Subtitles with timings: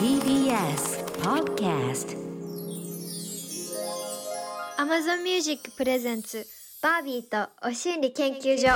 [0.00, 2.16] TBS Podcast.
[4.78, 6.46] Amazon Music プレゼンツ
[6.80, 8.68] バービーとお心理研究所。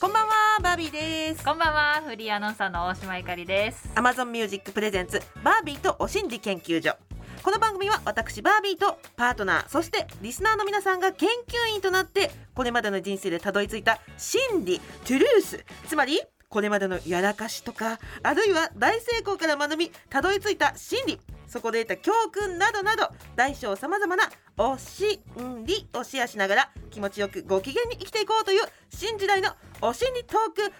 [0.00, 0.32] こんばんは
[0.62, 1.44] バービーです。
[1.44, 3.86] こんばんは、フリーアナウンサーの大島ゆかりです。
[3.96, 6.96] Amazon Music プレゼンツバービーとお心理研究所。
[7.42, 16.22] この番組は私バービーとパートナーそしてリスナーの皆さんが研究員となってこれまでの人生でたどり着いた真理トゥルースつまり
[16.54, 25.18] これまでのやらかしとかあるいは大成功から学びたどり着いた心理そこで得た教訓などなど大小さまざまなお心
[25.66, 29.50] 理をシェアしながら気持ちよくご機嫌に生きていこうという新時代の
[29.80, 30.72] お心理トーク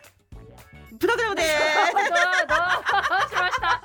[0.99, 1.67] プログラムですど
[3.25, 3.83] う、しました？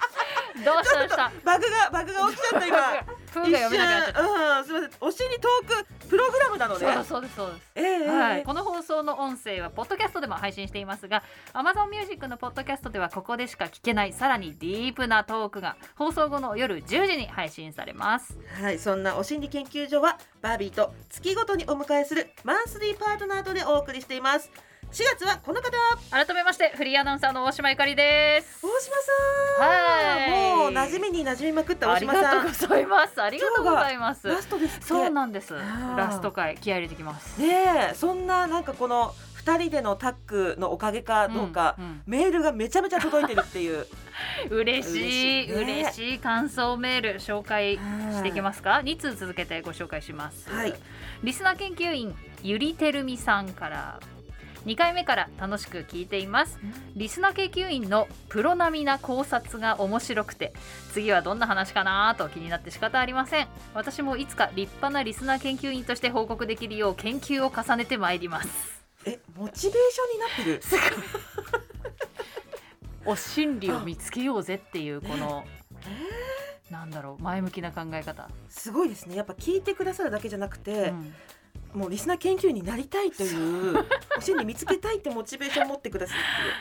[0.66, 1.32] どうしました？
[1.46, 2.78] バグがバグが起きちゃった今。
[3.30, 7.72] 一瞬うんすみませんお心理トークプログラムなのでそうですそうです。
[7.76, 11.22] ええはい、ええこの放送の音声はポッドキャストでも配信していますが
[11.54, 24.50] Amazon Music のポッドキャストではここでしか聞けないさらにディープなトークが放送後の夜10時に配信されますはいそんなお心理研究所はバービーと月ごとにお迎えするマンスリーパートナーとでお送りしています
[24.92, 25.70] 4月はこの方。
[26.10, 28.66] 改めましてフリーアナウンサーの大島ゆかりです。
[28.66, 28.96] 大島
[29.60, 29.70] さん。
[29.70, 30.58] はい。
[30.58, 33.22] もう馴染みに馴染みまくった大あり島さがとうんございます。
[33.22, 34.28] ありがとうございます。
[34.28, 35.54] ラストですそうなんです。
[35.54, 35.96] ー。
[35.96, 37.40] ラスト回気合い入れてきます。
[37.40, 42.02] ねえそんななんかこの二人でのタッグのおかげかどうか、うんうん。
[42.08, 43.86] メールがめちゃめちゃ届いてるっていう。
[44.50, 45.52] 嬉しい。
[45.52, 45.82] 嬉しいね。
[45.84, 50.74] 嬉しい感想メール紹介していきますか？2通続けてご紹介します、はい。
[51.22, 54.00] リスナー研究員ゆりてるみさんから
[54.66, 56.60] 2回目から楽しく聞いています。
[56.96, 60.54] リスナー研究員のプロ並みな考察が面白くて
[60.94, 63.48] 次はどんな話かなと気になって仕方ありません。
[63.74, 68.50] 私もいつか立派なリスナー研究員として報告できるよう研究を重ねてまいります。
[69.06, 70.78] えモチベーションになって
[71.56, 71.60] る？
[73.06, 75.46] お心理を見つけようぜっていうこの
[76.70, 79.16] なんだろう前向きな考え方、すごいですね。
[79.16, 81.16] やっぱ聞いてくださるだけじゃなくてう、ん
[81.74, 83.86] もうリスナー研究員になりたいという
[84.18, 86.14] お心理見つけたいってモチベーションを持ってくださ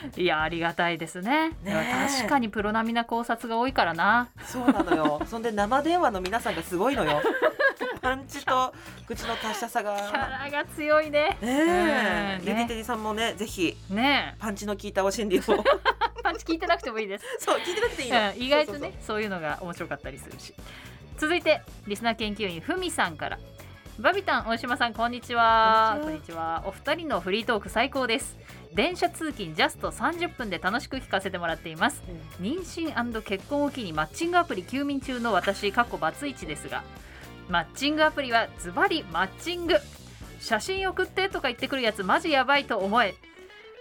[0.07, 1.51] っていやありがたいですね。
[1.51, 2.09] ねえ。
[2.19, 4.29] 確かにプロ並みな考察が多いからな。
[4.37, 5.23] るそうなのよ。
[5.27, 7.23] そんで生電話の皆さんがすごいのよ。
[8.03, 8.73] パンチと
[9.07, 11.37] 口の達者さキャがラが強いね。
[11.41, 12.39] ねえ。
[12.41, 15.43] うんゆりてりさんもねぜひねパンチの効いたお心理を。
[15.43, 17.25] そうえパンチ聞いてなくてもいいです。
[17.41, 19.03] 聞いてなくていいの、うん意外とねそうそう。
[19.07, 20.55] そういうのが面白かったりするし。
[21.17, 23.39] 続いてリスナー研究員ふみさんから
[23.99, 25.99] バビタン大島さんこんにちは。
[26.01, 26.63] こんにちは。
[26.65, 28.39] お二人のフリートーク最高です。
[28.73, 32.05] 電車通勤ジャスト30分で楽しく聞かせてもらっています。
[32.07, 36.85] そう妊娠結婚を機にマッチングアプリ休眠中の私過去バツイチですが
[37.49, 39.75] マッチングアプリはズバリマッチング。
[40.39, 43.17] 写真送ってとか言ってくるやつマジやばいと思え。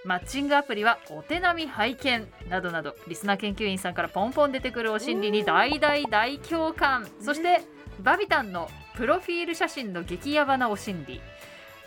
[0.04, 2.28] マッチングアプリはお手並み拝見。
[2.50, 7.08] などなどリスナー研究員さんからポンポン出てくるお心理に大大大共感。
[7.22, 7.62] そして
[8.02, 11.22] バビタンのプロフィール写真の激ヤバなお心理。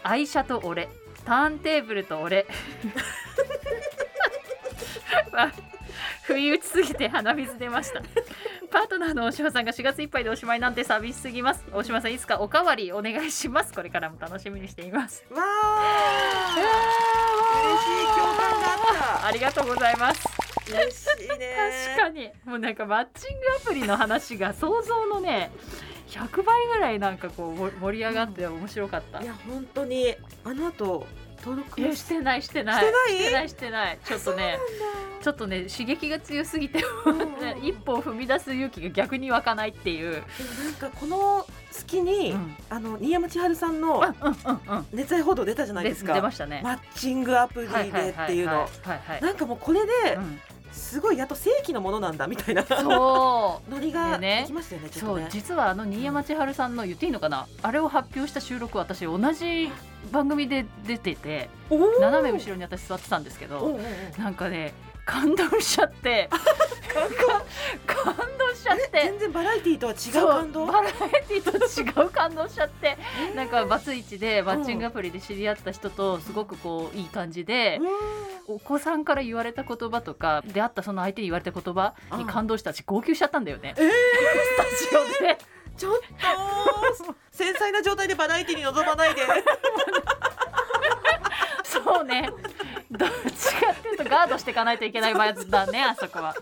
[0.04, 0.88] 愛車と俺。
[1.25, 2.47] ターンテーブルと俺。
[5.32, 5.50] あ
[6.22, 8.00] 不意打ちすぎて鼻水出ました。
[8.70, 11.65] パートナーの大島さんが4月いっぱいでおしまいなんて寂しすぎます。
[11.72, 13.75] 大島さんいつかおかわりお願いします。
[13.75, 15.25] これからも楽しみにしています。
[15.31, 16.54] わあ
[17.65, 20.22] 嬉しい共感があっありがとうございます。
[20.70, 21.56] た嬉しいね。
[21.97, 22.31] 確かに。
[22.44, 25.50] もうなんかマッチングアプリの話が想像のね
[26.10, 30.15] 100倍ぐらいなんかこうも盛り上がって面白かった、いや本当に。
[30.44, 31.06] あの後
[31.43, 32.84] 登録してないしてない。
[32.84, 33.48] してない？
[33.48, 34.59] してないちょっとね
[35.22, 36.84] ちょっとね刺激が強すぎてね
[37.65, 42.56] 一歩を踏み出す勇気が逆に湧かないっていう、なんかこの隙に、うん。
[42.69, 44.03] あの新山千春さんの
[44.93, 46.12] 熱愛報道出たじゃないでですか。
[46.15, 46.60] 出ましたね。
[46.62, 47.75] マッチングアプリで
[48.10, 48.69] っていうの。
[49.22, 50.41] なんかもうこれでうん
[50.72, 52.64] すごいやっと正規のものなんだみたいな。
[52.64, 53.70] そう。
[53.70, 57.47] ノリができましたよねちょそう実はあの新山千春さんの言っていいのかな？
[57.62, 59.70] あれを発表した収録私同じ
[60.12, 61.50] 番組で出てて
[62.00, 63.78] 斜め後ろに私座ってたんですけど
[64.19, 64.72] なんかね
[65.05, 66.29] 感動しちゃって。
[67.87, 68.88] 感動しちゃって。
[68.93, 70.67] 全然バラエティーとは違う感動？
[70.67, 71.50] バラエティと
[72.02, 72.97] 違う感動しちゃって。
[73.35, 77.81] なんかバツイチでマッチングアプリで知り合った人とすごくこういい感じで
[78.49, 83.75] うお子さんから言われた言葉とか出会ったその相手に言われた言葉に感動したし号泣しちゃったんだよね。
[83.76, 83.91] えー。
[83.91, 85.32] スタジオで。
[85.32, 85.37] ん
[85.76, 86.02] ちょっと
[87.32, 89.23] 繊細な状態でバラエティーに臨まないで。
[91.64, 92.29] そうね
[92.90, 96.34] どっちかっていうとガードしていかないといけない場合だねあそこは。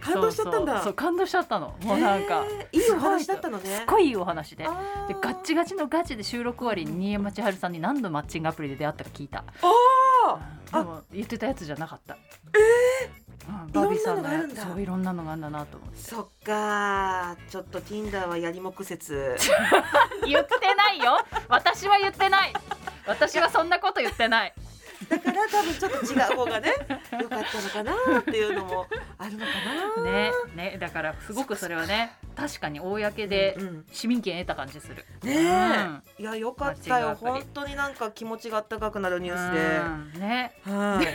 [0.00, 0.82] 感動しちゃったんだ。
[0.82, 1.74] そう感動しちゃったの。
[1.82, 3.76] もうなんか、えーいいお話だったのね。
[3.78, 4.64] すっごいいいお話で。
[4.64, 4.68] で
[5.20, 9.44] ガッチガチのガチで収録終わりに新山千春さんに何度マッチングアプリで出会ったか聞いた。
[10.72, 12.14] あでも言ってたやつじゃなかった。
[12.14, 12.16] ー。
[13.64, 13.72] うん。
[13.72, 15.98] バービーさんがそういろんなのがあるんだなと思って。
[15.98, 19.36] そっかちょっと Tinder はやりもく説。
[20.26, 21.18] 言ってないよ。
[21.48, 22.52] 私は言ってない。
[23.06, 24.54] 私はそんなこと言ってない
[25.18, 26.72] だから多分ちょっと違う方がね
[27.20, 28.86] 良かったのかなっていうのも
[29.18, 29.44] あるのか
[29.96, 30.04] な。
[30.04, 33.58] ねねだからすごくそれはね確かに公で
[33.92, 35.04] 市民権得た感じする。
[35.22, 37.16] ねいや良かったよ。
[37.20, 40.22] 本当になんか気持ちがあったかくなるニュースで。
[40.70, 41.08] はい。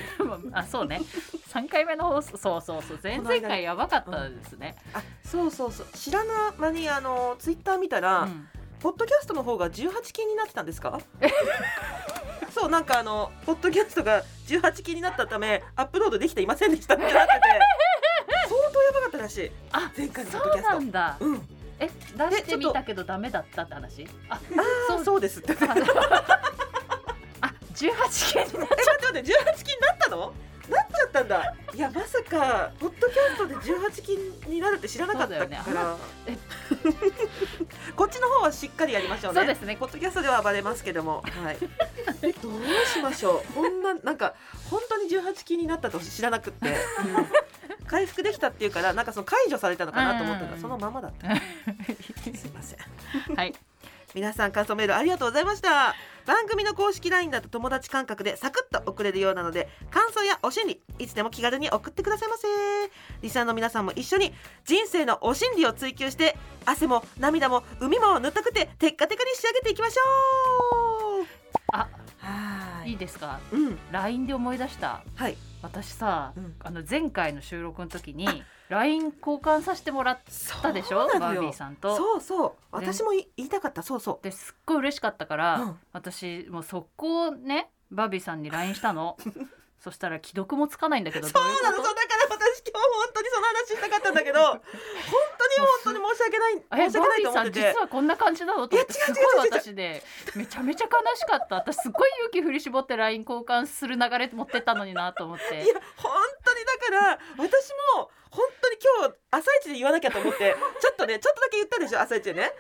[0.53, 1.01] あそうね。
[1.49, 2.37] 3回目の放送。
[2.37, 2.99] そうそうそう。
[3.01, 5.87] 前々回やばかったですね、あそうそうそう。
[5.93, 8.47] 知らな間にあのツイッター見たら、うん。
[8.79, 10.99] ポッドキャストの方が18禁になってたんですか？
[12.53, 16.95] そうなんかあのポッドキャストが18禁になったためアップロードできていませんでした。
[16.95, 17.23] ってなってて。
[18.49, 19.51] 相当やばかったらしい。
[19.71, 20.69] あ前回のポッそうドキャスト。
[20.73, 21.17] なんだ。
[21.19, 21.47] うん。
[21.79, 24.07] え出してみたけどダメだったって話？
[24.29, 24.39] ああ
[24.87, 25.01] そう。
[25.01, 25.53] あそうですって。
[25.53, 25.55] あ
[27.73, 29.23] 18件になっ待って18
[29.63, 30.33] 禁になったの？
[30.69, 31.55] なっちゃったんだ。
[31.73, 35.61] いやまさかポッドキャストで18禁になるって知らなかったから、ね。
[36.27, 36.37] え
[37.95, 39.39] こっちの方はしっかりやりましょうね。
[39.39, 39.75] そうですね。
[39.77, 41.23] ポッドキャストでは暴れますけども。
[41.43, 41.57] はい。
[42.41, 42.61] どう
[42.93, 43.53] しましょう。
[43.53, 44.35] こんななんか
[44.69, 46.71] 本当に18禁になったと知らなくって、う
[47.83, 50.51] ん回復できたっていうからなんかその解除されたのかなと思ったうん。
[50.51, 51.27] らそのままだった。
[52.37, 53.35] すいません。
[53.35, 53.53] はい。
[54.13, 55.93] 皆さん感想メールありがとうございました
[56.27, 62.47] 番組の公式 LINE だと友達感覚でサクッと送れるようなので感想やお心理いつでも気軽に送ってくださいませ。
[63.21, 64.33] リスナーの皆さんも一緒に
[64.65, 66.35] 人生のお心理を追求して
[66.65, 71.25] 汗も涙も海も塗ったくてテッカテカに仕上げていきましょう。
[71.71, 71.87] あ
[72.19, 72.93] はい。
[72.93, 73.39] いですか？
[73.51, 73.79] うん。
[73.91, 75.03] LINE で思い出した。
[75.15, 75.37] はい。
[75.61, 76.55] 私さ、うん。
[76.59, 78.27] あの前回の収録の時に
[78.69, 80.19] LINE 交換させてもらっ
[80.61, 81.07] たでしょ？
[81.19, 81.95] バービーさんと。
[81.95, 82.53] そうそう。
[82.71, 83.81] 私もい言いたかった。
[83.83, 84.23] そうそう。
[84.23, 85.79] ですっごい嬉しかったから、うん。
[85.93, 89.17] 私もう速攻ねバービーさんに LINE したの。
[89.79, 91.77] そしたら既読もつかないんだけどそうなの。
[91.77, 94.63] そうだから私今日本当にその話したかったんだけど 本当に
[95.59, 98.67] 本当に申し訳ないえ申し訳ないと思バービーさんってて実はこんな感じなの？
[98.67, 100.03] と思ってすごい私で
[100.35, 101.55] めちゃめちゃ悲しかった。
[101.57, 105.63] 私すごい勇気振り絞って LINE 交換する流れ持ってったのになと思っいてや
[105.97, 106.11] 本
[106.43, 112.51] 当にだから私も本当に今日朝一で言わなきゃと思ってちょっとねちょっとだけ言ったでしょ朝一でね。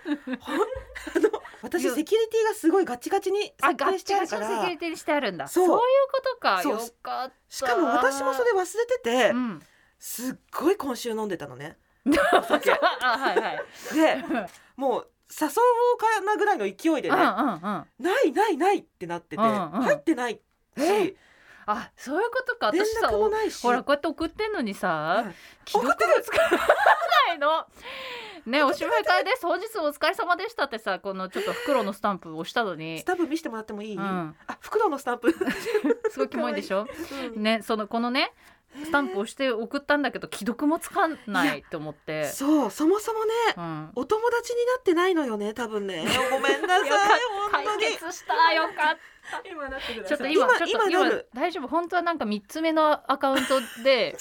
[1.15, 1.29] あの
[1.61, 5.47] 私セキュリティがすごいガチガチにあ設定してガッチガチあるかセキュリティにしてあるんだ。
[5.47, 5.81] そそうういう
[6.11, 6.61] ことか。
[6.63, 7.33] よかった。
[7.49, 9.61] しかも私もそれ忘れてて、うん。
[9.99, 11.77] すっごい今週飲んでたのね。
[12.07, 13.59] あはいはい。
[13.93, 14.23] で
[14.75, 17.59] もう誘おうかなぐらいの勢いでね、うんうんうん。
[17.59, 20.39] ないないないってなってて、うんうん入ってない
[20.77, 21.17] えし
[21.67, 22.71] あそういうことか。
[22.71, 25.35] 連私さほらこうやって送ってんのにさはい。
[25.69, 27.65] 既読もつかないの。
[28.45, 32.99] ねおしまい会です本日お疲れ様でしたってさこのちょっと袋のスタンプを押したのに。
[32.99, 34.01] スタンプ見せてもらってもいい、うん。
[34.47, 35.31] あ袋のスタンプ、
[36.09, 36.87] すごいキモいでしょ？
[37.35, 37.43] うん。
[37.43, 38.33] ねそのこのね
[38.83, 42.25] スタンプを押して送ったんだけど既読もつかないと思って。
[42.25, 43.91] そうそもそもねうん。
[43.95, 46.05] お友達になってないのよね多分ね。
[46.31, 47.85] ごめんなさい本解当に。
[47.85, 48.53] 決した。
[48.53, 48.97] よかっ
[49.45, 51.67] 今なってくだたちょっと今ちょっと今大丈夫。
[51.67, 54.15] 本当はなんか三つ目のアカウントで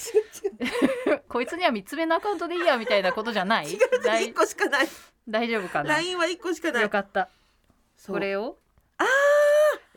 [1.29, 3.67] こいつには三つ目のアカウントでいいやみたいなことじゃない？
[3.67, 4.87] 違う違う大一個しかない。
[5.27, 6.83] 大丈夫かな？LINE は一個しかない。
[6.83, 7.29] よかった。
[8.07, 8.57] これを？
[8.97, 9.05] あ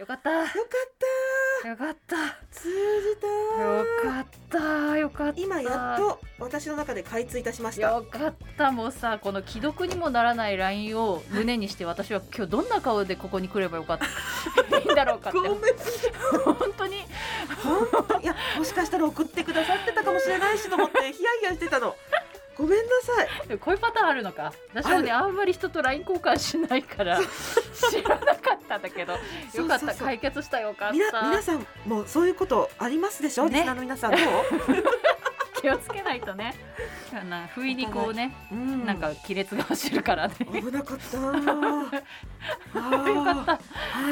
[0.01, 0.31] よかった。
[0.31, 0.55] よかっ
[1.63, 1.69] た。
[1.69, 2.17] よかった。
[2.51, 3.27] 通じた。
[3.63, 4.97] よかった。
[4.97, 5.41] よかった。
[5.43, 7.91] 今やっと私の中で開通いたしました。
[7.91, 8.73] よかった。
[8.73, 14.07] もうさこの既読にもならない LINE を胸にして私は今日どんな顔でここに来ればよかった。
[14.81, 15.39] いいんだろうかって。
[15.39, 15.55] ごめん
[16.55, 16.97] 本当に。
[17.63, 18.21] 本当？
[18.21, 21.95] いやもしかしたら送ってくださってたかもしれないしと思ってヒヤヒヤしてたの
[22.61, 23.25] ごめんなさ
[23.55, 23.59] い。
[23.59, 24.53] こういうパターンあるのか。
[24.75, 29.15] 私もねあんまり人と LINE 交換しないから知らなかったんだけど。
[29.15, 29.19] よ
[29.67, 29.95] かった。
[29.95, 30.75] 解決したよ。
[30.75, 33.61] かっみなた皆さんもそういうことありますでしょ、ね。
[33.61, 34.21] リスナーの皆さんどう、
[35.61, 36.55] 気をつけないとね。
[37.13, 38.87] あの不意にこうねうん。
[38.87, 40.35] なんか亀裂が走るからね。
[40.53, 41.19] 危なかった。
[41.19, 42.03] ー
[42.75, 43.59] あよかったー。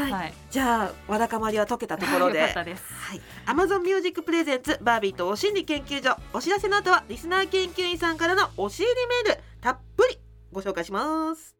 [0.03, 0.35] はい、はい。
[0.51, 2.41] じゃあわだかまりは解けたところで。
[2.41, 2.85] よかったです。
[2.93, 6.17] はい、Amazon Music プレゼンツバービーとお心理研究所。
[6.33, 10.19] お知らせの後はリスナー研究員さんからのおし入りメールたっぷり
[10.53, 11.55] ご紹介します。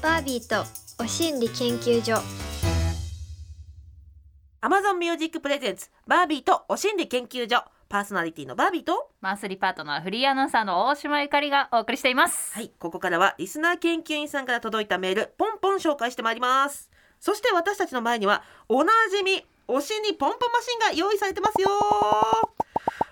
[0.00, 0.64] バービーと
[1.02, 2.47] お心理研究所
[4.60, 7.62] Amazon Music プレゼンツバービーとお心理研究所。
[7.88, 9.12] パーソナリティのバービーと。
[9.20, 12.54] マンスリーパートナーフリーアナウンサーの大島ゆかりがお送りしています。
[12.54, 16.90] はいここからはリスナー研究員さんから届いたメールポンポン紹介してまいります。
[17.20, 21.68] そして私たちの前にはおなじみお心理ポンポンマシンが用意されてますよ。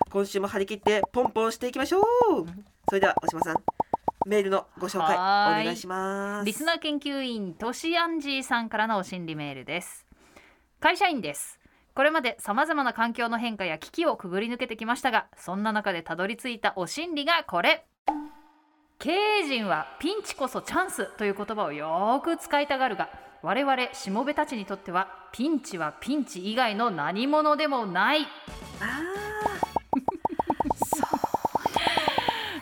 [0.09, 2.03] 今週も張り切ってポンポンしていきましょう。
[2.89, 3.55] それでは大島さん
[4.27, 6.45] メールのご紹介お願いします。
[6.45, 10.06] リスナー研究員としアンジーさんからのお心理メールです
[10.79, 11.59] 会社員です。
[11.95, 17.87] これまでさまざまな環境の変化や危機をくぐり抜けてきましたがそんな中でたどり着いたお心理がこれ。
[18.99, 23.09] 経営陣はピンチこそチャンスという言葉をよく使いたがるが
[23.41, 28.27] 我々しもべたちにとってはピンチはピンチ以外の何者でもない。
[28.79, 29.56] あ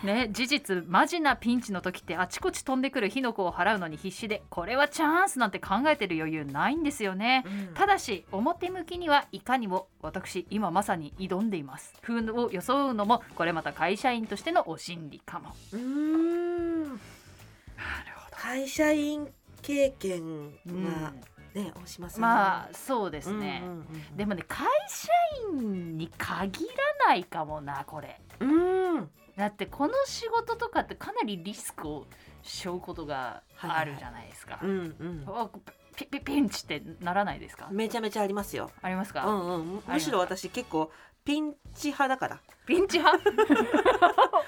[0.05, 7.43] ね、事実マジなピンチの時ってあちこち飛んでくる火の粉を払うのに必死でこれはチャンスなんて考えてる余裕ないんですよね。
[7.45, 7.73] ー、うん。
[7.73, 11.93] ただし表向きにはいかにも私今まさに挑んでいます。
[12.01, 15.53] 風を装うのもこれまた会社員としてのお心理かも。
[15.73, 16.83] うーん。
[16.83, 16.99] なる
[18.31, 19.27] 会社員
[19.61, 21.13] 経験ほど、は
[21.55, 23.81] ね、大島さんまあそうですね、うんうんう
[24.13, 25.07] んでもね会社
[25.59, 26.67] 員に限
[26.99, 28.19] らないかもなこれ。
[28.39, 32.05] うんだってこの仕事とかってかなりリスクを
[32.43, 35.23] 背負うことがあるじゃないですか、うんうん。
[35.27, 35.49] あ
[35.95, 37.67] ピピピンチってならないですか？
[37.71, 38.69] めちゃめちゃありますよ。
[38.81, 40.91] ありますか、うんうん、むむしろ私結構
[41.23, 42.39] ピンチ派だから。
[42.65, 43.23] ピンチ派？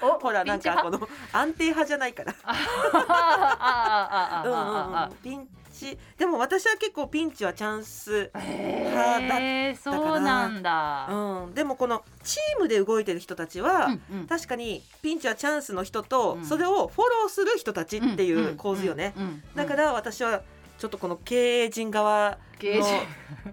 [0.02, 2.34] おほらなんかこのの安定派じゃないから。
[2.44, 8.30] あああああうんああうんうん、ピンチでも私は結構ピンチはチャンス。
[8.34, 19.14] へえそうなんだうん、でもこのチームで動いてる人たちは、うんうん確かにピンチはチャンスの人と、うんそれをフォローする人たちっていう構図よね。
[19.54, 20.42] だから私は
[20.78, 22.86] ちょっとこの経営陣側の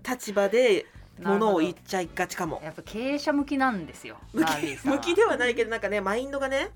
[0.07, 0.85] 立場で
[1.21, 2.61] ものを言っちゃいがちかも。
[2.65, 4.45] やっぱ経営者向きなんですよ向
[4.99, 6.71] きではないけどなんかねマインドがね。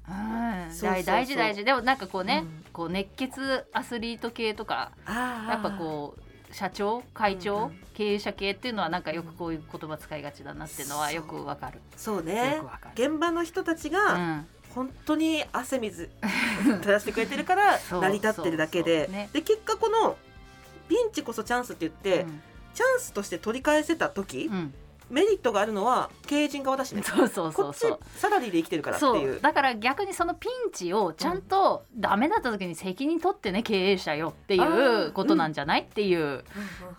[0.82, 1.64] 大大事大事。
[1.64, 2.66] でもなんかこうね、うん。
[2.72, 7.80] こう熱血アスリート系とかやっぱこう社長会長、うんうん。
[7.94, 12.56] 経営者系っていうのはなんかよくこういう言葉使いがちだなっていうのはよくわかる、そうね。
[12.56, 13.12] よくわかる。
[13.12, 14.48] 現場の人たちうがん。
[14.74, 16.10] 本当に汗水
[16.82, 19.08] 垂らしてくれてるから成り立ってるだけで。
[19.08, 20.16] ねで結果この
[20.88, 22.42] ピンチこそチャンスって言って、うん。
[22.74, 24.74] チャンスとして取り返せた時、うん
[25.10, 27.02] メリットがあるのは経営陣側だしね。
[27.04, 28.00] そうそうそうそう。
[28.16, 29.38] サラリーで生きてるからってそいう。
[29.38, 29.42] う。
[29.42, 35.12] だから逆にそのピンチをちゃんとダメだった時に責任取ってね経営者よっていあうー。
[35.12, 36.44] ことなんじゃないっていう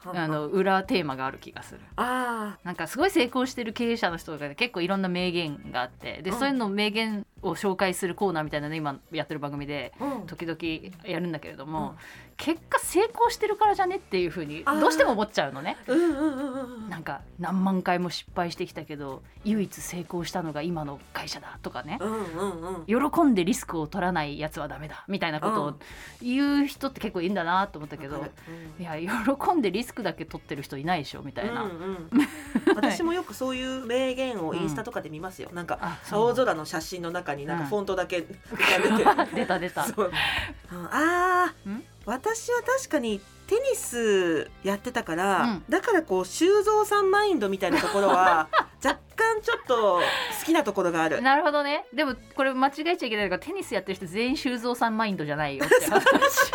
[0.05, 1.81] あの裏テーマがある気がする。
[1.97, 6.21] あなんかすごい成功してる経営者の人が結構いろんな名言があって。
[6.23, 6.39] で、うん。
[6.39, 9.93] そういうの名言を紹介するコーナーみたいなの今やってる番組で
[10.27, 11.97] 時々やるんだけれども、うん。
[12.37, 15.77] 結果成功してるからじゃねっていうふうにどうしても思っちゃうのね。
[15.87, 21.99] うんうんうんうんなんか何万回も失敗してきたけど唯一成功したのが今の会社だとかね。
[22.01, 23.11] うんうんうん。
[23.11, 25.77] 喜んでリスクを取らないやつはダメだみたいなことをうん。
[26.23, 28.33] 言う人って結構いいんだなと思ったけど、わかる。
[28.79, 31.63] いや喜んでリスクだけ取ってる人いないでしょみたいな。
[31.63, 32.11] うんうん、
[32.75, 36.29] 私もよくそういう名言をインスタとかで見ますよ、なんかあそう。
[36.31, 37.69] 青空の写真の中になんかうん。
[37.71, 38.27] フォントだけ
[39.35, 39.83] 出た出た。
[40.91, 41.71] あー。
[41.71, 41.85] ん？
[42.11, 45.65] 私は確かにテニスやってたから、うん。
[45.69, 48.49] だからこう修造さんマインドみたいなところは
[48.85, 50.03] 若干ちょっと好
[50.45, 51.23] きなところがある。
[51.23, 51.87] なるほどね。
[51.93, 56.05] でもこれ間違えちゃいけないのがテニスやってる人全員修造さんマインドじゃないよって話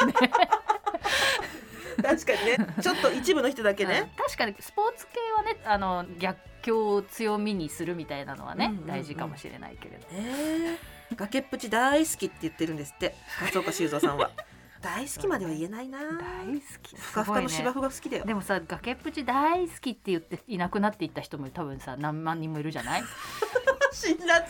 [0.07, 0.13] ね
[2.03, 2.57] 確かにね。
[2.81, 3.91] ちょっと一部の人だけうん。
[3.91, 4.11] ね。
[4.17, 8.87] 確かにスポーツ系はねあの逆境を強みにするみたいなのはね、うんうんうん。
[8.87, 10.05] 大事かもしれないけれど。
[10.11, 10.77] え。
[11.13, 13.15] ー、崖っぷち大好きって言ってるんですって。
[13.41, 14.31] 松岡修造さんは。
[14.85, 15.97] 大好きまでは言えないな。
[15.99, 16.95] 大好き。
[16.95, 18.25] ふかふかの芝生が好きだよ。
[18.25, 23.03] でもさ崖っぷち大好きって言っていなくなっていった人も多分さ何万人もいるじゃない？
[23.91, 24.45] 辛辣。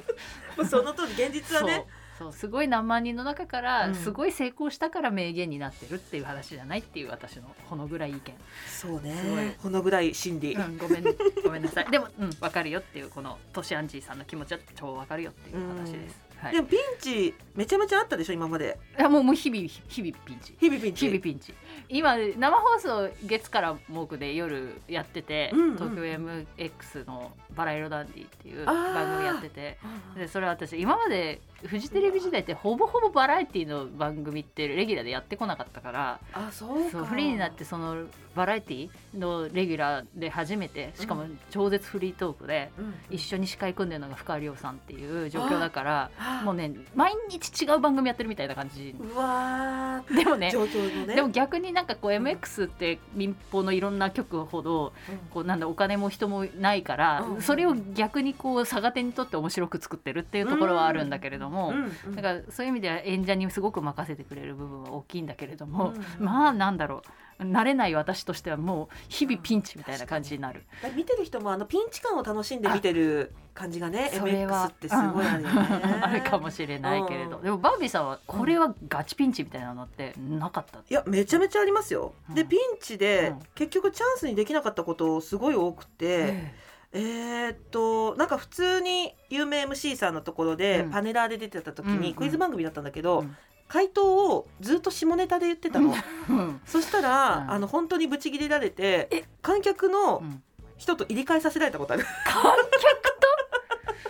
[0.66, 1.84] その通り現実はね。
[2.18, 2.32] そう。
[2.32, 3.94] すごい何万人の中から、うん。
[3.94, 8.20] すごい成功したから名言になってるっていう話じゃないっていう私のこのぐらい意見、
[8.68, 9.56] そうね。
[9.60, 11.04] このぐらい心理、うん、ごめん。
[11.44, 11.90] ごめんなさい。
[11.90, 18.78] でもうん分かるよっていうこのトシアンジーさんの気持ちは超分かるよっていう話です、はい、いでもピンチめちゃめちゃあったでしょ今まで。
[18.98, 20.54] やもうもう日々日々ピンチ。
[20.58, 21.06] 日々ピンチ。
[21.06, 21.54] 日々ピンチ。
[21.88, 29.78] 今生放送月から木で夜やってて、うんうん東京 MX の「バラ色ダンディ」っていう番組やってて。
[30.16, 38.04] でそれは私今までフジテレビ時代ってほぼほぼバラエティの番組ってレギュラーでやってこなかったからあそうフリーになってその
[38.34, 42.94] バラエティのレギュラーで初めてしかも超絶フリートークでうん。
[43.10, 48.94] 一緒に司会組んでるのが深谷亮さんっていう状況だからあもうね毎日違う番組やってるみたいな感じ。
[48.98, 50.16] うわー。
[50.16, 50.52] でもね
[51.06, 51.14] ね。
[51.14, 54.92] でも逆になんかこう MX って民放のいろんな局ほど
[55.30, 57.42] こうなんだお金も人もないから、うん。
[57.42, 62.16] それを逆にこう逆手にとって面白く作ってるっていうところはあるんだけれども、うんうん。
[62.16, 70.62] だからそういう意味では演者にすごく任せてくれる部分は大きいんだけれども、うんまあなんだろう慣れない私としてはもう日々ピンチみたいな感じになる。
[70.94, 75.60] 見てる人もあのピンチ感を楽しんで見てる感じがね MX ってすごいあるよね。
[76.02, 77.42] あるかもしれないけれど、うん。
[77.42, 82.34] でもバービーさんはこれはガチピンチみたいなのってなかった、いやめちゃめちゃありますよ、うん。
[82.34, 83.38] でピンチで、うん。
[83.54, 86.54] 結局チャンスにできなかったことすごい多くて、え
[86.94, 90.90] えーっとなんか普通に有名 MC さんのところで、うん。
[90.90, 93.36] パネラーで出てた時うんにクイズ番組だったんだけど、うん。
[93.68, 95.92] 回答をずっと下ネタで言ってたの、
[96.30, 96.60] うん。
[96.64, 97.50] そしたら、うん。
[97.50, 100.42] あの本当にブチギレられて観客のうん。
[100.76, 102.04] 人と入れ替えさせられたことある。
[102.24, 102.56] 観客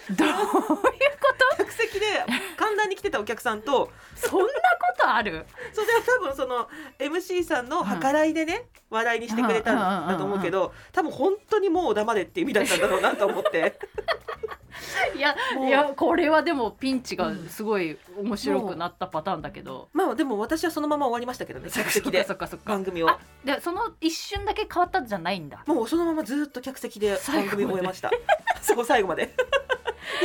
[0.08, 0.14] と？
[0.16, 0.74] どういうこ
[1.64, 2.06] 客席で
[2.74, 4.52] 観覧に来てたお客さんととそんなこ
[4.98, 5.46] とある？
[5.72, 9.72] それで多分その MC さんの計らいでね、笑いにしてくれた
[10.04, 13.78] んだと思うけど多分本当にもう黙れっていう意味だったんだろうなと思って。
[15.16, 23.08] いやいやこれはでもピンチがすごい面白くなったパターンだけど、まあでも私はそのまま終わりましたけどね客席でそっかそっか番組を。
[23.08, 25.62] あでその一瞬だけ変わったんじゃないんだ。
[25.66, 28.10] もうそのままずっと客席で番組を終えました。
[28.60, 29.34] そう最後まで で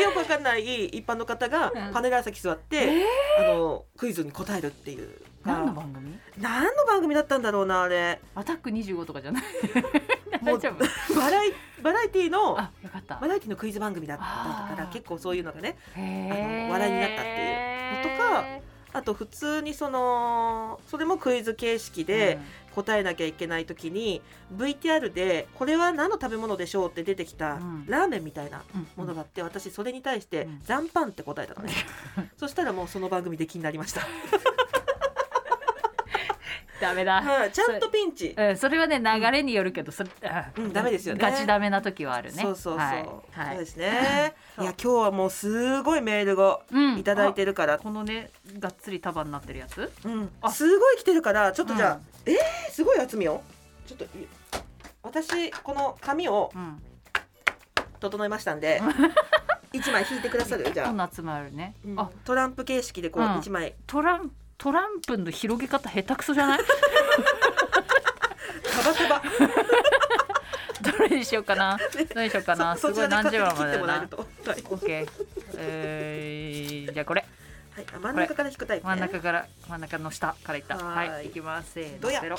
[0.02, 3.04] よくわかんない一般の方がうんパネラー席座って、
[3.40, 5.10] あのクイズに答えるっていう。
[5.46, 6.20] 何の番組？
[6.38, 8.20] 何の番組だったんだろうなあれ。
[8.36, 9.44] アタック25とかじゃない？
[10.44, 13.16] もうバラエバラエティのあよかった。
[13.16, 18.10] バラエティのクイズ番組だったから結構そういうのがねあの笑いになったっていう。
[18.10, 22.40] のとかあと普通にそのそれもクイズ形式で
[22.74, 24.22] 答えなきゃいけない時に
[24.56, 27.86] VTR でこれは何の食べ物でしょうって出てきたうん。
[27.88, 30.62] ラーメンみたいなうんものがあって私それに対してうん。
[30.66, 31.74] 残飯って答えたのね。
[32.38, 34.02] そしたらもうその番組で気になりました
[36.80, 38.34] ダメだ、はいちゃんとピンチ。
[38.38, 41.22] うん、それはね流れによるけどそれ、あうんダメですよね。
[41.22, 42.42] ガチダメな時はあるね。
[42.42, 42.96] そうそうそう、はい。
[42.96, 43.06] はい。
[43.50, 44.34] そうですね。
[44.56, 46.98] そ ういや今日はもうすごいメールがうん。
[46.98, 47.74] いただいてるから。
[47.76, 49.92] あ、このねがっつり束になってるやつ？
[50.06, 50.32] うん。
[50.42, 50.52] あ。
[50.52, 52.34] すごい来てるからちょっとじゃあ、うん。
[52.34, 53.42] えー、すごい厚みよ
[53.88, 54.08] ちょっとい
[55.02, 56.82] 私この紙をうん。
[58.00, 58.82] 整えましたんで
[59.74, 60.72] 一枚引いてくださる？
[60.74, 62.00] じゃあ、こんな集まるね、うん。
[62.00, 62.10] あ。
[62.24, 63.40] トランプ形式でこううん。
[63.40, 63.76] 一枚。
[63.86, 66.60] トラントランプの広げ方下手くそじゃない？
[66.60, 66.66] カ
[68.84, 69.22] バカバ。
[70.92, 71.78] どれにしようかな？
[72.14, 72.76] どれにしようかな？
[72.76, 73.94] すごい何十番までだな。
[73.94, 75.10] はい、オッケー
[75.56, 77.26] えー、じゃあこれ。
[77.74, 80.76] はい、あ真ん中から引くタイプ、ね、真ん中から真ん中の下からいった。
[80.78, 81.26] はい。
[81.26, 81.28] い。
[81.30, 81.72] いきます。
[81.76, 82.38] せーのゼロ。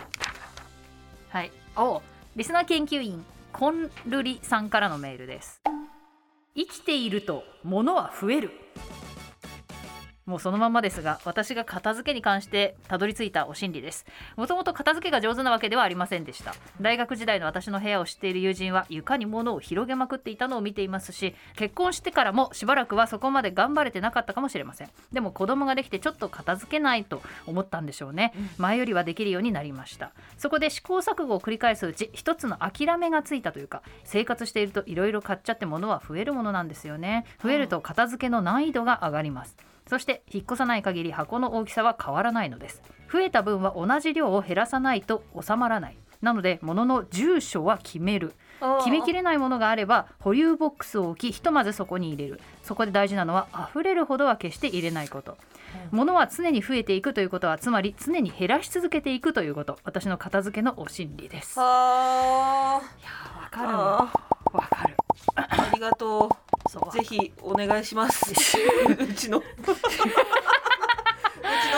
[1.31, 1.51] はい。
[1.77, 2.03] お
[2.37, 5.63] リスナー研究員コンルリさんからのメールです。
[6.55, 8.51] 生きていると物は増える
[10.31, 14.07] もうそのまんまですが私が片付けに関してたどり着いたお心理です。
[14.37, 16.55] もともと片付けが上手なわけではありませんでした。
[16.81, 24.91] 大学時代の私の部屋を知っている友人は床に物を広げまくっていたのを見ていますし結婚してからもしばらくはそこまで頑張れてなかったかもしれません。
[25.13, 30.13] でも子供ができてちょっと片付けないと思ったんでしょうね、前よりはできるようになりました。
[30.39, 37.25] そこで試行錯誤を繰り返すうち一つの諦めがついたというか生活しているといろいろ買っちゃって物は増えるものなんですよね。
[37.43, 39.57] 増えると片付けの難易度が上がります
[39.91, 42.81] そして引っ越さない限り箱の大きさは変わらないのです。
[43.13, 45.97] 増えた分は同じ量を減らさないと収まらない。
[46.23, 48.33] なので物の住所は決める。
[48.79, 52.41] 決めきれないものがあれば保留ボックスを置きひとまずそこに入れる。
[52.63, 55.37] そこで大事なのは溢れるほどは決して入れないこと。
[55.91, 59.77] 物は常に増えていくということはつまり常に減らし続けていくということ。
[59.83, 61.59] 私の片付けのお心理です。
[61.59, 62.81] いやわ
[63.51, 64.13] かるあわ。
[64.53, 64.95] わかる。
[65.35, 66.50] あありがとう
[66.93, 68.33] ぜひお願いします。
[68.99, 69.39] うちの。
[69.41, 69.77] うちの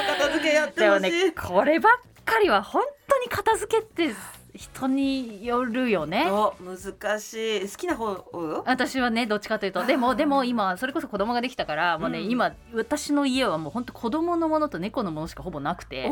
[0.03, 1.92] 片付けやってほしい、こればっ
[2.25, 4.14] かりは本当に片付けって
[4.55, 6.31] 人によるよね。
[6.31, 7.68] お難しい。
[7.68, 9.85] 好きな方よ私はねどっちかというと。
[9.87, 12.31] でもでも今それこそ子供ができたからもうね、うん。
[12.31, 16.11] 今私の家はもう本当子供のものと猫のものしかほぼなくて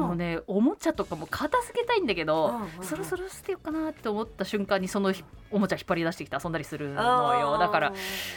[0.00, 5.12] ももうねおもちゃとかも片付けたいんだけど、そろそろ捨てようかなって思った瞬間にその
[5.50, 7.58] おもちゃ引っ張り出してきて遊んだりするのよ。
[7.58, 7.92] だから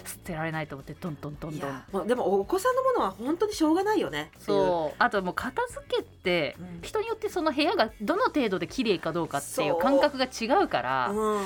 [0.06, 1.84] 捨てられないと思ってどんどんどんどん。
[1.92, 4.96] まあでもお子さんのものは本当にしょうがないよねそう。
[5.00, 6.82] あともう片付けってうん。
[6.82, 9.78] 人によってその部屋がどの程度で綺麗かどうかっていう。
[9.78, 11.42] 感覚が違うからうん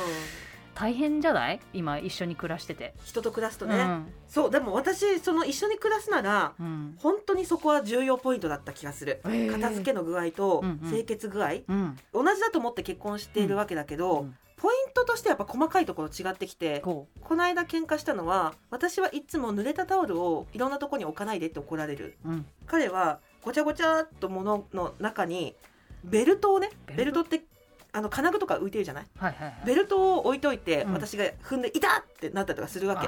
[0.79, 1.59] 大変じゃない？
[1.73, 2.93] 今一緒に暮らしてて。
[3.03, 4.13] 人と暮らすとね、うん。
[4.27, 6.95] そうでも私その一緒に暮らすならうん。
[6.99, 10.89] 本当にそこは重要ポイントだった気がする、へー片付けの具合とうんうん。
[10.91, 11.97] 清潔具合、うん。
[12.13, 14.37] 同じだと思って結婚しているわけだけど、うん。
[14.57, 22.17] ポイントとしてやっぱ細かいところ違ってきてここの間喧嘩したのは私はいつも濡れたタオルをいろんなところに置かないでって怒られる。
[22.25, 25.55] う、うん、彼はごちゃごちゃっと物の中に
[26.03, 27.23] ベルトをねベルト？
[27.23, 27.45] ベルトって
[27.93, 29.05] あの金具とか浮いてるじゃない？
[29.17, 29.57] はいはいはい。
[29.65, 30.93] ベルトを置いといて、うん。
[30.93, 33.07] 私が踏んで「痛っ!」ってなったりとかするわけ。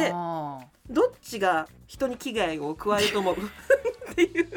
[0.00, 0.10] で
[0.90, 3.36] どっちが人に危害を加えると思う？
[4.12, 4.48] っていう。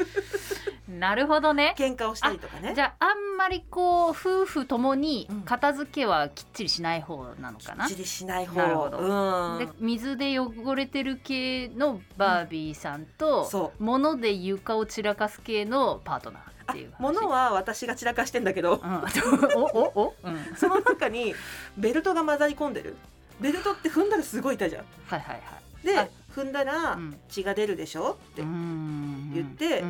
[0.88, 1.74] なるほどね。
[1.76, 2.72] 喧嘩をしたりとかね。
[2.74, 5.42] じゃああんまりこう夫婦ともにうん。
[5.42, 7.86] 片付けはきっちりしない方なのかな？
[7.86, 8.56] きっちりしない方。
[8.62, 8.98] なるほど。
[8.98, 9.66] うん。
[9.66, 17.00] で水で汚れてる系のバービーさんと、そ物で床を散らかす系のパートナーっていう話。
[17.00, 18.80] 物は私が散らかしてんだけど。
[18.82, 21.34] うん、その中に
[21.76, 22.96] ベルトが混ざり込んでる。
[23.40, 24.84] ベルトって踏んだらすごい痛いじゃん。
[25.06, 25.40] はいはいは
[25.82, 25.86] い。
[25.86, 27.18] であ踏んだらうん。
[27.28, 29.32] 血が出るでしょって、うん。
[29.34, 29.84] 言って。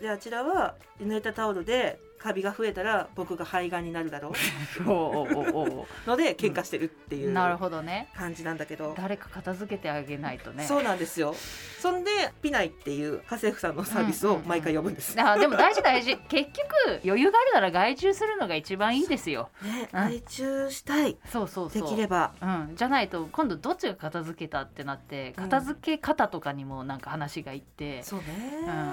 [0.00, 4.32] であちらは濡れたタオルでカビが増えたら僕が肺がんになるだろ
[4.86, 6.08] おおおおう。
[6.08, 8.08] ので喧嘩してるっていうおなるほどね。
[8.16, 10.64] 感じなんだけど、誰か片付けてあげないとね。
[10.64, 11.34] そうなんですよ。
[11.80, 12.10] そんで
[12.42, 16.16] ピナイっていう家政婦さんのサービスを毎回呼ぶんです、あでも大事大事。
[16.28, 19.50] 結局余裕があるなら外注するのが一番いいですよ。
[19.62, 20.00] ねうん。
[20.00, 21.16] 外注したい。
[21.26, 21.82] そうそうそう。
[21.82, 22.32] できれば。
[22.40, 25.44] うん、じゃないと今度どっちが片付けたってなってうん。
[25.44, 28.26] 片付け方とかにもなんか話がいって、そうね。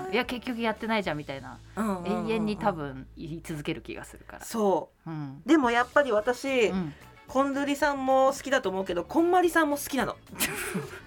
[0.07, 1.59] うん、いや結局やってないじゃんみたいな。
[1.75, 2.29] うんうんうんうん。
[2.29, 4.45] 永遠に多分言い続ける気がするから。
[4.45, 6.93] そうんでもやっぱり私、うん、
[7.27, 10.15] こんずりさんも好きだと思うけどこんまりさんも好きなの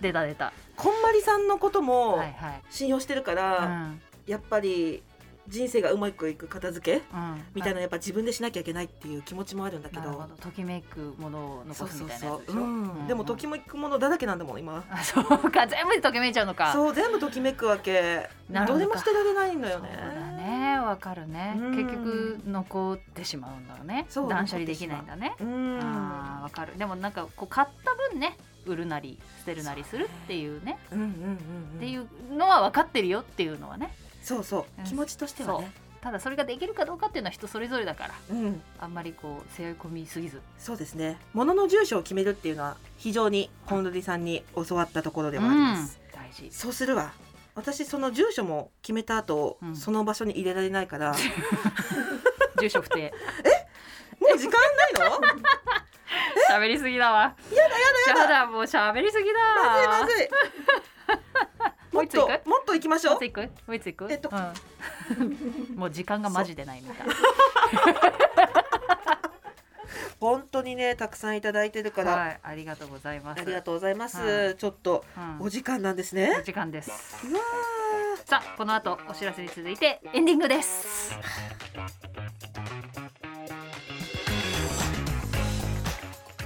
[0.00, 0.52] 出た出た。
[0.76, 2.22] こんまりさんのことも。
[2.70, 5.02] 信用してるかうら、んやっぱり
[5.48, 10.28] 人生がうまくいく片付けうん、みたいなやっぱ自分でしなきゃいけないっていう気持ちもあるんだけど。
[10.40, 12.60] ときめくものを残すみたいなやつでしょ。
[12.60, 12.66] う
[13.04, 13.06] ん。
[13.06, 14.84] でもときめくものだらけなんだもん今。
[14.90, 15.66] あそうか。
[15.68, 16.72] 全部でときめいちゃうのか。
[16.72, 18.28] そう全部ときめくわけ。
[18.50, 18.74] ど。
[18.74, 20.78] うでも捨てられないんだよそうねだね。
[20.80, 21.76] わかるね、うん。
[21.76, 24.06] 結局残ってしまうんだろうね。
[24.28, 25.34] 断捨離できないんだね。
[25.40, 25.44] う。
[25.44, 25.78] ん。
[25.80, 26.76] あーわかる。
[26.76, 30.78] でもなんかこう買った分ね売るなり捨てるなりするっていうね。
[30.92, 33.90] っていうのは分かってるよっていうのはね
[34.28, 34.64] そうそう。
[34.78, 34.84] うん。
[34.84, 35.72] 気持ちとしてはね。
[36.00, 38.62] ただそれができるかどうかっていうのは人それぞれだからうん。
[38.78, 40.40] あんまりこう背負い込みすぎず。
[40.58, 41.18] そうですね。
[41.32, 46.20] 物の住所を決めるっていうのは非常にコンドリさんに教わったところではあります、うん。
[46.20, 46.48] 大事。
[46.52, 47.12] そうするわ。
[47.54, 49.76] 私その住所も決めた後、うん。
[49.76, 51.12] その場所に入れられないから。
[51.12, 51.16] も
[52.60, 53.12] 住所不定。
[54.34, 55.18] う時間ないの？
[56.50, 57.34] 喋りすぎだわ。
[57.50, 58.46] やだやだやだ。
[58.46, 59.40] もう喋りすぎだ。
[59.64, 60.28] まずいまずい
[61.98, 63.14] もっともっと行きましょう。
[63.14, 63.24] もう
[63.74, 64.12] 一つ行く？
[64.12, 64.34] えっとう
[65.24, 67.06] ん、 もう時間がマジでないみたい。
[70.20, 73.40] 本当にねたくさんいただいてるから、はいありがとうございます。
[73.40, 75.46] ありがとうございます、はちょっとうん。
[75.46, 76.36] お時間なんですね。
[76.40, 76.90] お時間です。
[78.24, 81.16] さあこの後お知らせに続いてエンディングです。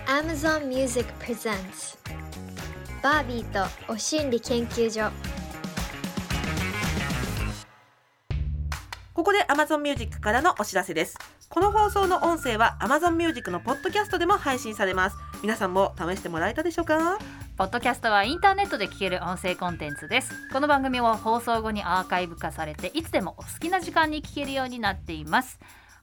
[0.07, 1.97] Amazon Music Presents
[3.03, 5.11] バービーとお心理研究所
[9.22, 11.16] ここで Amazon Music からのお知らせです。
[11.48, 15.16] この放送の音声は Amazon Music のポッドキャストでも配信されます。
[15.44, 17.20] 皆さんも試してもらえたでしょうか？
[17.56, 20.32] ポッドキャストはインターネットで聞ける音声コンテンツです。
[20.52, 25.61] この番組は放送後にアーカイブ化されていつでもお好きな時間に聞けるようになっています。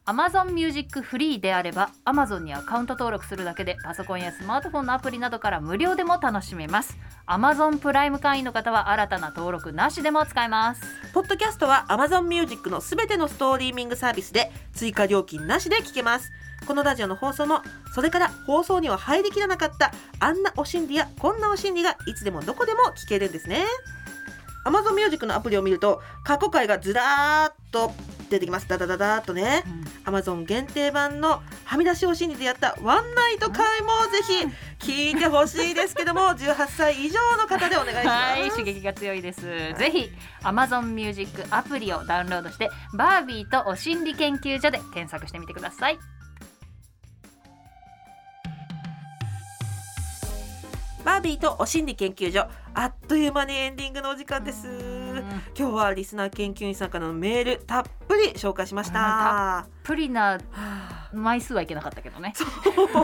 [0.09, 6.97] Amazon Music フリーであれば Amazon にアカウント登録するだけでパソコンやスマートフォンのアプリなどから無料でも楽しめます。
[7.27, 10.81] Amazon プライム会員の方は新たな登録なしでも使えます。
[11.13, 16.31] ポッドキャストは Amazon Music のすべてのストーリーミングサービスで追加料金なしで聞けます。
[16.65, 17.61] このラジオの放送も
[17.93, 23.63] それから放送には入りきらなかったあんなお心理やこんなお心理がいつでもどこでも聞けるんですね。
[24.65, 27.91] Amazon Music のアプリを見ると過去回がずらーっと
[28.31, 28.67] 出てきます。
[28.67, 29.63] ダダダダーっとね
[30.09, 34.21] Amazon 限定版のはみ出しお心理でやったワンナイト会もぜ
[34.79, 40.09] ひ聞いてほしいですけども 18歳以上の方でお願いします、はい刺激が強いです、ぜひ
[40.41, 45.99] Amazon Music アプリをダウンロードしてバービーとお心理研究所で検索してみてください。
[51.03, 52.47] バービーとお心理研究所。
[52.73, 54.67] あっという間にエンディングのお時間です。
[55.57, 60.99] 今日はリスナー研究員さんからのメールたっぷり紹介しました、たプリなはあ。
[61.13, 62.33] 枚数はいけなかったけどね。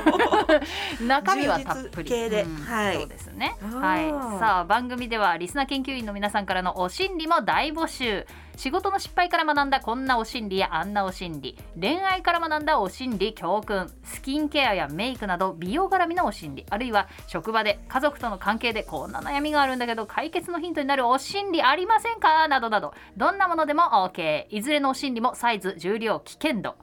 [1.01, 2.13] 中身はたっぷり。
[2.13, 2.95] うんはい。
[2.95, 3.55] そうですね。
[3.61, 4.09] はい。
[4.39, 8.25] さあ番組ではリスナー研究員の皆さんからのお心理も大募集。
[8.57, 11.57] 仕事の失敗から学んだこんなお心理やあんなお心理。
[11.77, 13.91] 恋愛から学んだお心理教訓。
[14.03, 16.65] スキンケアやメイクなど美容絡みのお心理。
[16.69, 22.47] あるいは職場で家族との関係でこんな悩みがあるんだけど解決のヒントになるお心理ありませんか？
[22.47, 22.93] などなど。
[23.17, 26.75] どんなものでも OK いずれのお心理もサイズ重量危険度。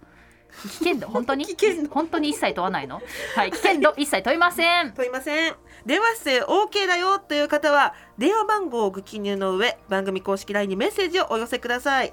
[0.63, 1.09] 危険度？
[1.11, 1.47] 本当に？
[1.47, 1.89] 危険度。
[1.91, 3.01] 本当に一切問わないの？
[3.35, 4.93] はい危険度一切問いません。
[4.93, 5.55] 問いません。
[5.87, 12.13] 電話出演 OK だよという方は電話番号をご記入の上番組公式 LINE にメッセージをお寄せください。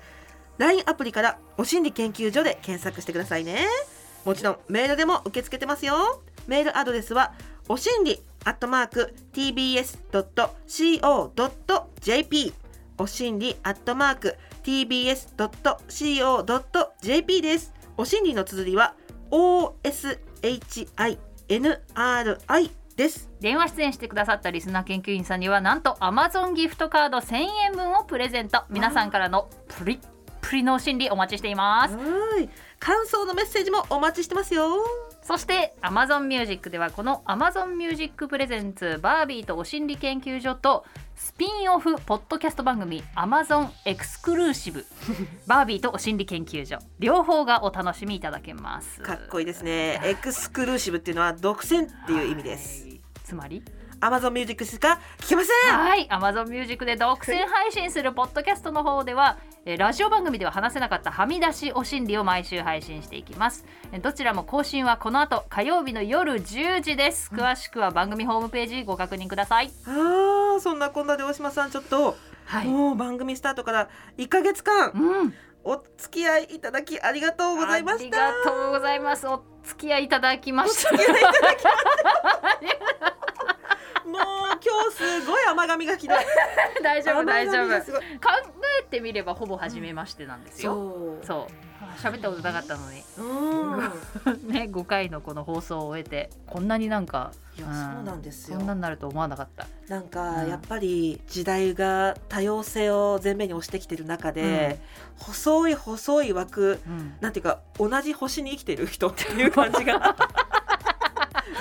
[0.58, 3.68] LINE アプリからお心理研究所で検索してくださいね。
[4.26, 6.22] もちろんメールでも受け付けてますよ。
[6.48, 7.34] メールアドレスは
[7.68, 9.14] お心理アットマーク
[11.30, 12.54] tbs.co.jp
[12.98, 15.41] お心理アットマーク tbs.co.jp
[17.41, 17.74] です。
[17.98, 18.95] お心理の綴りは
[19.32, 21.19] OSHINRI
[22.95, 23.30] です。
[23.39, 28.63] 電話出演してくださったリスナー研究員さんにはなんと Amazon ギフトカード1000円分をプレゼント。
[28.69, 30.00] 皆さんからのプリッ
[30.41, 31.95] プリの心理お待ちしています。
[31.95, 32.02] は
[32.39, 32.50] い。
[32.80, 34.84] 感想のメッセージもお待ちしてますよ
[35.30, 44.88] そして Amazon Music ではこの Amazon Music プレゼンツバービーとお心理研究所とスピンオフポッドキャスト番組 Amazon エクスクルーシブ
[45.46, 49.02] バービーとお心理研究所両方がお楽しみいただけます。
[49.02, 50.02] かっこいいですね。
[50.04, 52.88] エクスクルーシブっていうのは独占っていう意味です。
[52.88, 53.02] はい。
[53.24, 53.62] つまり？
[54.02, 55.78] Amazon Music しか聞けません。
[55.78, 63.66] はい Amazon Music で独占配信するポッドキャストの方ではえーラジオ番組では話せなかったはみ出しお心理を毎週配信していきます。
[63.92, 67.30] えーどちらも更新はこの後火曜日の夜10時です。
[67.34, 69.72] 詳しくは番組ホームページご確認ください。
[69.86, 72.68] あーそんなこんなで大島さんちょっと、はい。
[72.68, 75.34] もう番組スタートから1ヶ月間うん。
[75.66, 78.28] お付き合いいただきありがとうございました。
[78.28, 79.28] ありがとうございます。
[79.28, 80.90] お付き合いいただきました
[84.10, 84.22] もう
[84.63, 86.17] 今日すごい甘噛みがひどい。
[86.84, 87.93] 大丈夫大丈夫。
[87.93, 88.00] 考
[88.82, 91.26] えてみればほぼ初めましてなんですよ、そう。
[91.26, 91.69] そう。
[91.98, 93.04] 喋ったことなかったのに。
[93.17, 94.52] うん。
[94.52, 98.58] ね5回のこの放送を終えてこんなになんかいやうんそうなんですよ。
[98.58, 99.67] そんなになると思わなかった。
[99.88, 100.50] なんかうん。
[100.50, 104.80] やっぱり時代が多様性を前面に押してきてる中で、
[105.17, 107.15] 細い細い枠うん。
[107.22, 110.15] なんていうか同じ星に生きてる人っていう感じが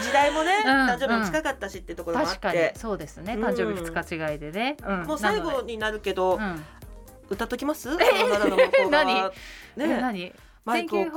[0.02, 2.58] 時代もね、うん誕生日も近かったしってところもあっ確かに。
[2.58, 3.34] て、そうですね。
[3.34, 3.44] うん。
[3.44, 5.02] 誕生日2日違いでね、うん。
[5.04, 6.64] もう最後になるけど、うん。
[7.30, 7.90] 歌っときます、
[8.90, 9.30] 何？
[9.76, 10.32] 何？
[10.68, 11.16] マイク置く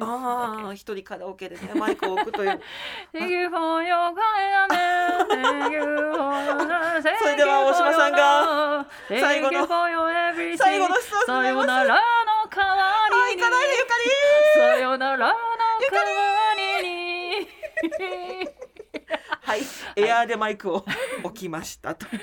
[0.00, 2.50] ああ一人カラオケでねマイクを置くという。
[3.12, 3.28] それ
[7.36, 12.00] では大島さんが最後の最後の質問さよならの
[12.48, 13.42] 代わありに。
[13.42, 13.92] 行かなゆか
[14.54, 15.34] さよならの代わ
[16.06, 16.47] り
[19.42, 19.60] はい。
[19.96, 20.84] エアーでマイクを
[21.24, 22.06] 置きましたと。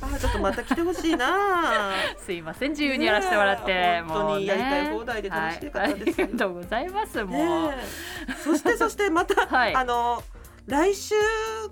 [0.00, 1.92] あーちょっとまた来てほしいな。
[2.24, 2.70] すいません。
[2.70, 7.24] 自由にやらせてもらって、ね本当にやりたい放題で楽しかったですはい、ありがとうございます。
[7.24, 7.72] もう、
[8.42, 9.74] そしてそしてまた、はい。
[9.74, 10.22] あの
[10.66, 11.14] 来週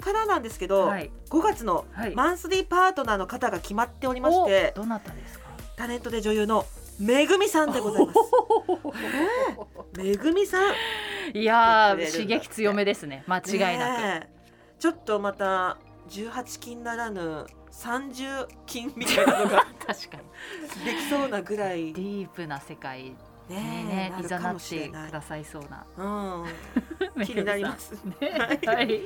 [0.03, 1.11] からなんですけど、はい。
[1.31, 2.15] 5月のはい。
[2.15, 5.47] マンスリーパートナーの方が決まっておりまして、おどなたですか？
[5.77, 6.67] タレントで女優の
[6.99, 8.19] めぐみさんでございます。
[9.99, 10.75] めぐみさん。
[11.35, 13.25] いや刺激強めですね。
[13.27, 14.27] 間違いなく、
[14.79, 15.79] ちょっとまた
[16.09, 20.85] 18金ならぬ30金みたいなのが 確かに。
[20.85, 21.93] できそうなぐらい。
[21.93, 23.17] ディープな世界に
[23.49, 24.23] ねい。
[24.27, 25.85] ざなってくださいそうな。
[25.97, 27.93] うん、 気になります。
[27.93, 28.67] ね はい。
[28.67, 29.01] はい。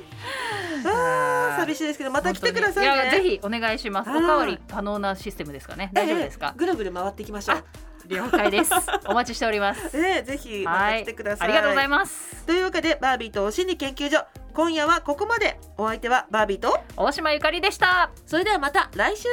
[0.85, 3.11] あー寂しいですけどまた来てくださいね。
[3.11, 4.09] ぜひお願いします。
[4.09, 5.89] おかわり可能なシステムですかね。
[5.93, 6.47] 大丈夫ですか？
[6.47, 7.63] ええぐるぐる回っていきましょう。
[8.07, 8.73] 了解です。
[9.05, 9.95] お待ちしております。
[9.97, 11.47] ええぜひまた来てください。
[11.47, 12.45] ありがとうございます。
[12.45, 14.25] というわけでバービーとお心理研究所。
[14.53, 15.59] 今夜はここまで。
[15.77, 18.11] お相手はバービーと大島ゆかりでした。
[18.25, 19.27] それではまた来週